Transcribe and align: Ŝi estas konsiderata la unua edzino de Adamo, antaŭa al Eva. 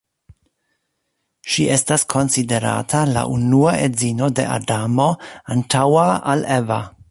Ŝi 1.55 1.65
estas 1.75 2.05
konsiderata 2.13 3.03
la 3.11 3.25
unua 3.35 3.75
edzino 3.89 4.33
de 4.41 4.49
Adamo, 4.57 5.09
antaŭa 5.57 6.11
al 6.35 6.47
Eva. 6.61 6.83